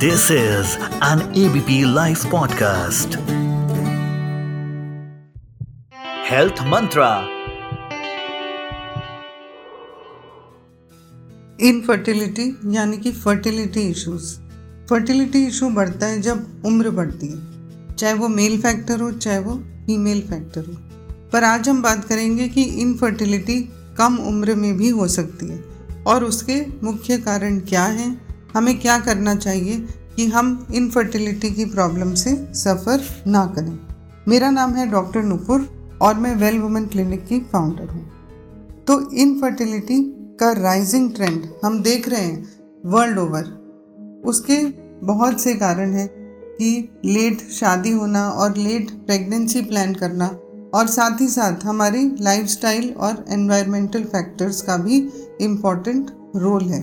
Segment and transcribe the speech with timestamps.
[0.00, 0.66] This is
[1.12, 3.08] an ABP Life podcast.
[6.30, 7.24] Health Mantra.
[11.60, 14.38] Infertility यानी कि fertility issues
[14.90, 17.38] fertility issue बढ़ता है जब उम्र बढ़ती है।
[17.94, 20.74] चाहे वो मेल फैक्टर हो, चाहे वो फीमेल फैक्टर हो।
[21.32, 25.64] पर आज हम बात करेंगे कि इनफर्टिलिटी कम उम्र में भी हो सकती है।
[26.06, 28.29] और उसके मुख्य कारण क्या हैं?
[28.54, 29.76] हमें क्या करना चाहिए
[30.16, 33.78] कि हम इनफर्टिलिटी की प्रॉब्लम से सफ़र ना करें।
[34.28, 35.68] मेरा नाम है डॉक्टर नुपुर
[36.02, 38.04] और मैं वेल वुमेन क्लिनिक की फाउंडर हूँ।
[38.86, 40.00] तो इनफर्टिलिटी
[40.40, 42.48] का राइजिंग ट्रेंड हम देख रहे हैं
[42.86, 43.58] वर्ल्ड ओवर
[44.24, 44.56] उसके
[45.06, 46.08] बहुत से कारण हैं
[46.56, 50.26] कि लेट शादी होना और लेट प्रेगनेंसी प्लान करना
[50.74, 54.98] और साथ ही साथ हमारी लाइफस्टाइल और एनवायरमेंटल फैक्टर्स का भी
[55.40, 56.80] इंपॉर्टेंट रोल है।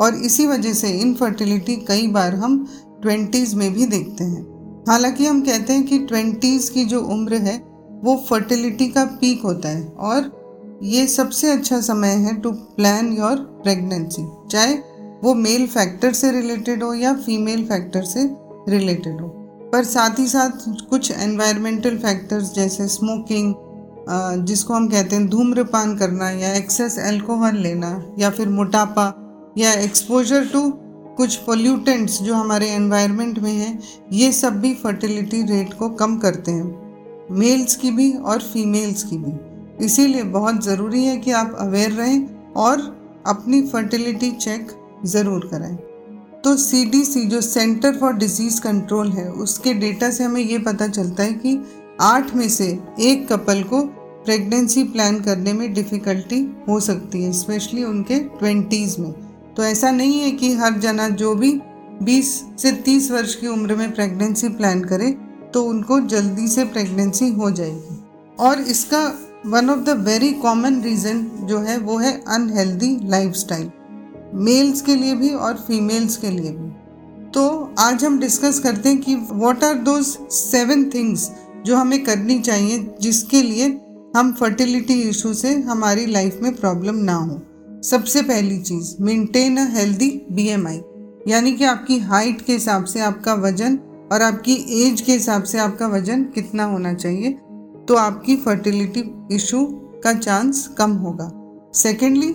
[0.00, 2.64] और इसी वजह से इनफर्टिलिटी कई बार हम
[3.02, 4.42] ट्वेंटीज़ में भी देखते हैं।
[4.88, 7.56] हालाँकि हम कहते हैं कि ट्वेंटीज़ की जो उम्र है,
[8.04, 13.36] वो फर्टिलिटी का पीक होता है और ये सबसे अच्छा समय है टू प्लान योर
[13.62, 14.74] प्रेगनेंसी चाहे
[15.24, 18.28] वो मेल फैक्टर से रिलेटेड हो या फीमेल फैक्टर से
[18.68, 19.28] रिलेटेड हो।
[19.72, 20.50] पर साथ ही साथ
[20.90, 23.54] कुछ एनवायरमेंटल फैक्टर्स जैसे स्मोकिंग
[24.46, 29.23] जिसको हम कहते हैं धूम्रपान करना या एक्सेस अल्कोहल लेना या फिर मोटापा
[29.58, 30.70] या एक्सपोजर टू
[31.16, 33.78] कुछ पोल्यूटेंट्स जो हमारे एनवायरनमेंट में हैं,
[34.12, 39.18] ये सब भी फर्टिलिटी रेट को कम करते हैं। मेल्स की भी और फीमेल्स की
[39.18, 42.80] भी। इसीलिए बहुत ज़रूरी है कि आप अवेयर रहें और
[43.26, 44.72] अपनी फर्टिलिटी चेक
[45.04, 45.76] ज़रूर कराएँ।
[46.44, 51.22] तो सीडीसी जो सेंटर फॉर डिज़ीज़ कंट्रोल है, उसके डेटा से हमें ये पता चलता
[51.22, 51.58] है कि
[52.00, 53.82] आठ में से एक कपल को
[54.24, 59.23] प्रेगनेंसी प्लान करने में डिफ़िकल्टी हो सकती है स्पेशली उनके ट्वेंटीज़ में।
[59.56, 61.52] तो ऐसा नहीं है कि हर जना जो भी
[62.02, 65.10] 20 से 30 वर्ष की उम्र में प्रेगनेंसी प्लान करे
[65.54, 67.98] तो उनको जल्दी से प्रेगनेंसी हो जाएगी।
[68.40, 69.02] और इसका
[69.46, 73.70] one of the very common reason जो है, वो है अनहेल्दी लाइफस्टाइल
[74.34, 76.70] मेल्स के लिए भी और फीमेल्स के लिए भी।
[77.30, 81.30] तो आज हम डिस्कस करते हैं कि what are those seven things
[81.66, 83.66] जो हमें करनी चाहिए, जिसके लिए
[84.16, 87.40] हम फर्टिलिटी इशू से हमारी लाइफ में प्रॉब्लम ना हो।
[87.84, 90.80] सबसे पहली चीज़ मेंटेन अ हेल्दी बीएमआई
[91.28, 93.76] यानी कि आपकी हाइट के हिसाब से आपका वज़न
[94.12, 97.30] और आपकी एज के हिसाब से आपका वज़न कितना होना चाहिए
[97.88, 99.02] तो आपकी फर्टिलिटी
[99.34, 99.64] इशू
[100.04, 101.30] का चांस कम होगा।
[101.74, 102.32] सेकेंडली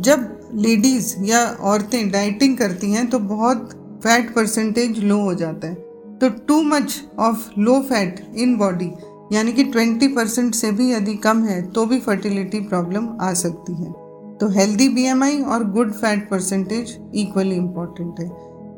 [0.00, 3.68] जब लेडीज़ या औरतें डाइटिंग करती हैं तो बहुत
[4.04, 5.74] फैट परसेंटेज लो हो जाता है।
[6.18, 8.90] तो too much of low fat in body
[9.32, 13.82] यानी कि 20 परसेंट से भी यदि कम है तो भी फर्टिलिटी प्रॉब्लम आ सकती
[13.82, 13.92] है।
[14.40, 18.28] तो हेल्दी बीएमआई और good fat percentage equally important है।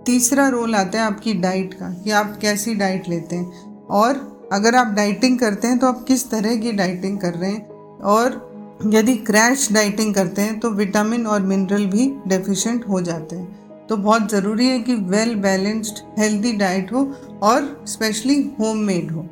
[0.06, 4.74] तीसरा रोल आता है आपकी डाइट का, कि आप कैसी डाइट लेते हैं। और अगर
[4.74, 7.68] आप डाइटिंग करते हैं तो आप किस तरह की डाइटिंग कर रहे हैं?
[8.00, 8.44] और
[8.86, 13.96] यदि क्रैश डाइटिंग करते हैं तो विटामिन और मिनरल भी डेफिशिएंट हो जाते हैं। तो
[13.96, 17.10] बहुत ज़रूरी है कि वेल बैलेंस्ड हेल्दी डाइट हो
[17.42, 19.26] और स्पेशली होममेड हो।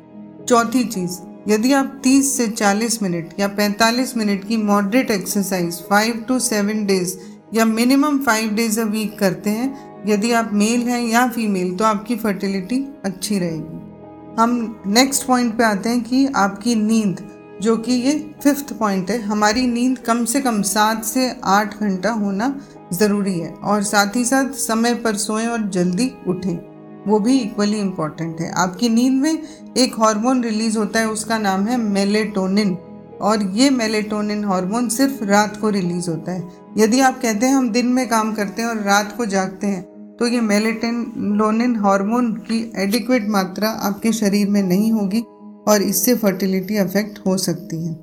[0.47, 6.27] चौथी चीज़ यदि आप 30 से 40 मिनट या 45 मिनट की मॉडरेट एक्सरसाइज 5
[6.27, 7.15] टू 7 डेज़
[7.53, 11.85] या मिनिमम 5 डेज़ अ वीक करते हैं, यदि आप मेल हैं या फीमेल तो
[11.85, 17.27] आपकी फर्टिलिटी अच्छी रहेगी। हम नेक्स्ट पॉइंट पे आते हैं कि आपकी नींद,
[17.61, 18.13] जो कि ये
[18.43, 22.55] फिफ्थ पॉइंट है, हमारी नींद कम से कम सात से आठ घंटा होना
[22.93, 26.74] ज़रूरी है और साथ ही साथ समय पर सोएँ और जल्दी उठें।
[27.07, 29.37] वो भी इक्वली इंपॉर्टेंट है। आपकी नींद में
[29.77, 32.77] एक हार्मोन रिलीज़ होता है, उसका नाम है मेलेटोनिन
[33.21, 37.69] और ये मेलेटोनिन हार्मोन सिर्फ़ रात को रिलीज़ होता है। यदि आप कहते हैं हम
[37.71, 39.83] दिन में काम करते हैं और रात को जागते हैं
[40.19, 45.21] तो ये मेलेटोनिन हार्मोन की एडिक्वेट मात्रा आपके शरीर में नहीं होगी
[45.67, 47.95] और इससे फर्टिलिटी अफेक्ट हो सकती है।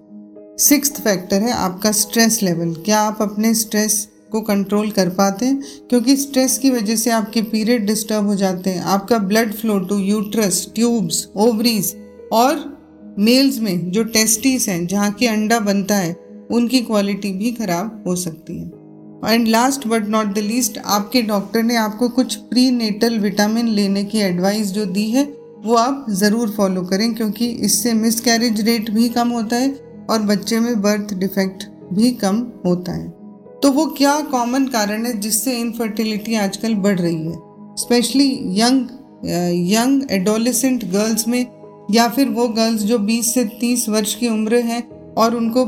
[0.59, 5.63] सिक्स फैक्टर है आपका स्ट्रेस लेवल क्या आप अपने स्ट्रेस को कंट्रोल कर पाते हैं,
[5.91, 9.99] क्योंकि स्ट्रेस की वजह से आपके पीरियड डिस्टर्ब हो जाते हैं। आपका blood flow to
[9.99, 11.95] uterus tubes ovaries
[12.33, 12.71] और
[13.19, 16.17] मेल्स में जो टेस्टिस हैं, जहाँ की अंडा बनता है,
[16.51, 18.81] उनकी क्वालिटी भी खराब हो सकती है।
[19.25, 24.05] And last but not the least आपके डॉक्टर ने आपको कुछ प्री नेटल विटामिन लेने
[24.05, 25.25] की एडवाइस जो दी है,
[25.65, 29.71] वो आप ज़रूर फॉलो करें, क्योंकि इससे मिस कैरेज रेट भी कम होता है
[30.11, 33.07] और बच्चे में बर्थ डिफेक्ट भी कम होता है।
[33.63, 37.37] तो वो क्या कॉमन कारण है जिससे इनफर्टिलिटी आजकल बढ़ रही है?
[37.79, 38.29] Specially
[38.61, 38.89] young
[39.73, 41.47] young adolescent girls में,
[41.91, 44.83] या फिर वो गर्ल्स जो 20 से 30 वर्ष की उम्र है
[45.19, 45.65] और उनको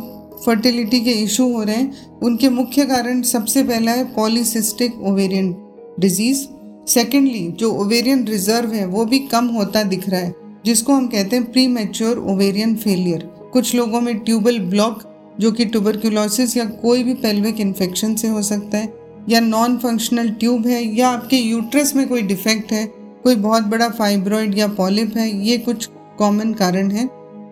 [0.46, 5.54] फर्टिलिटी के इशू हो रहे हैं, उनके मुख्य कारण सबसे पहला है पॉलीसिस्टिक ओवेरियन
[6.00, 6.44] डिज़ीज़
[6.88, 10.34] सेकेंडली जो ओवेरियन रिज़र्व है, वो भी कम होता दिख रहा है,
[10.66, 15.02] जिसको हम कहते हैं प्री मेच्योर ओवेरियन फेलियर कुछ लोगों में ट्यूबल ब्लॉक
[15.40, 18.94] जो कि ट्यूबरक्यूलोसिस या कोई भी पेल्विक इन्फेक्शन से हो सकता है,
[19.28, 22.86] या नॉन फंक्शनल ट्यूब है, या आपके यूट्रस में कोई डिफेक्ट है,
[23.22, 25.88] कोई बहुत बड़ा फाइब्रॉइड या पॉलिप है, ये कुछ
[26.18, 27.08] कॉमन कारण है।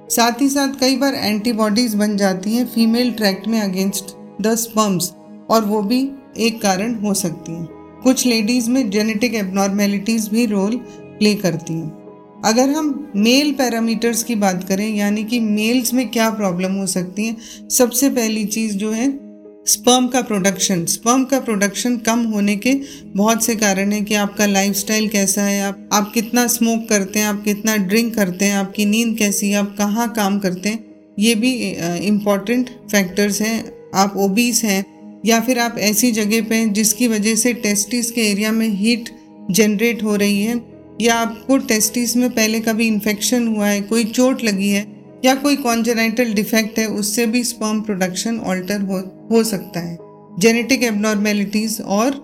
[0.09, 4.05] साथ ही साथ कई बार एंटीबॉडीज बन जाती हैं फीमेल ट्रैक्ट में अगेंस्ट
[4.43, 5.13] द स्पर्म्स
[5.51, 7.69] और वो भी एक कारण हो सकती हैं।
[8.05, 10.77] कुछ लेडीज़ में जेनेटिक एबनॉर्मेलिटीज भी रोल
[11.19, 12.02] प्ले करती हैं।
[12.45, 17.27] अगर हम मेल पैरामीटर्स की बात करें, यानी कि मेल्स में क्या प्रॉब्लम हो सकती
[17.27, 17.37] है,
[17.71, 19.11] सबसे पहली चीज़ जो है
[19.67, 22.73] स्पर्म का प्रोडक्शन स्पर्म का प्रोडक्शन कम होने के
[23.07, 27.27] बहुत से कारण है कि आपका लाइफस्टाइल कैसा है, आप आप कितना स्मोक करते हैं,
[27.27, 30.85] आप कितना ड्रिंक करते हैं, आपकी नींद कैसी है, आप कहाँ काम करते हैं,
[31.19, 31.53] ये भी
[32.07, 33.65] इंपॉर्टेंट फैक्टर्स हैं.
[33.95, 34.85] आप ओबीस हैं,
[35.27, 39.11] या फिर आप ऐसी जगह पे हैं जिसकी वजह से टेस्टिस के एरिया में हीट
[39.51, 40.55] जनरेट हो रही है
[41.03, 44.87] या आपको टेस्टिस में पहले कभी इन्फेक्शन हुआ है, कोई चोट लगी है,
[45.25, 48.99] या कोई कॉन्जेनाइटल डिफेक्ट है, उससे भी स्पर्म प्रोडक्शन ऑल्टर हो
[49.31, 49.99] हो सकता है।
[50.39, 52.21] जेनेटिक एबनॉर्मेलिटीज और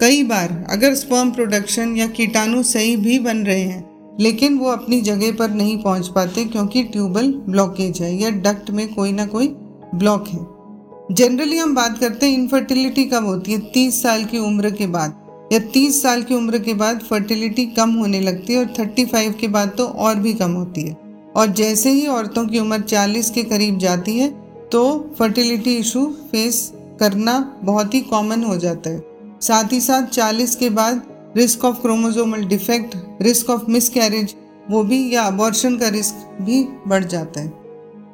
[0.00, 3.84] कई बार अगर स्पर्म प्रोडक्शन या कीटाणु सही भी बन रहे हैं,
[4.20, 8.86] लेकिन वो अपनी जगह पर नहीं पहुँच पाते क्योंकि ट्यूबल ब्लॉकेज है या डक्ट में
[8.94, 9.48] कोई ना कोई
[9.94, 14.70] ब्लॉक है। जनरली हम बात करते हैं इनफर्टिलिटी कब होती है, तीस साल की उम्र
[14.70, 15.16] के बाद।
[15.52, 19.48] या 30 साल की उम्र के बाद फर्टिलिटी कम होने लगती है और 35 के
[19.48, 20.96] बाद तो और भी कम होती है।
[21.36, 24.28] और जैसे ही औरतों की उम्र 40 के करीब जाती है
[24.72, 24.82] तो
[25.18, 29.02] फर्टिलिटी इशू फेस करना बहुत ही कॉमन हो जाता है।
[29.42, 31.02] साथ ही साथ 40 के बाद
[31.36, 33.90] risk of chromosomal defect risk of miss
[34.70, 37.52] वो भी या अबॉर्शन का रिस्क भी बढ़ जाता है।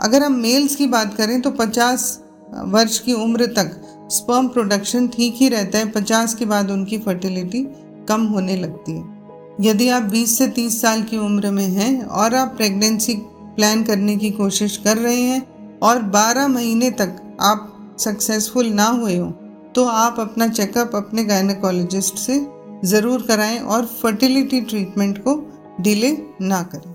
[0.01, 2.21] अगर हम मेल्स की बात करें तो 50
[2.65, 7.63] वर्ष की उम्र तक स्पर्म प्रोडक्शन ठीक ही रहता है, पचास के बाद उनकी फर्टिलिटी
[8.09, 9.15] कम होने लगती है।
[9.61, 13.15] यदि आप 20 से 30 साल की उम्र में हैं और आप प्रेगनेंसी
[13.57, 15.43] प्लान करने की कोशिश कर रहे हैं
[15.83, 19.31] और 12 महीने तक आप सक्सेसफुल ना हुए हो
[19.75, 22.39] तो आप अपना चेकअप अपने गायनकोलॉजिस्ट से
[22.85, 25.35] ज़रूर कराएँ और फर्टिलिटी ट्रीटमेंट को
[25.81, 26.95] डिले ना करें।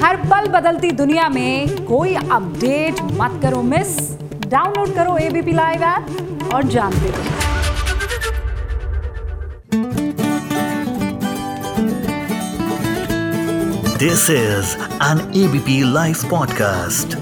[0.00, 3.96] हर पल बदलती दुनिया में कोई अपडेट मत करो मिस
[4.48, 7.36] डाउनलोड करो एबीपी लाइव ऐप और जानते रहो।
[13.98, 17.16] This is an ABP live podcast